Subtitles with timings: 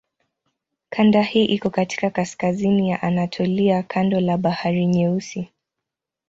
[0.89, 5.51] Kanda hii iko katika kaskazini ya Anatolia kando la Bahari Nyeusi.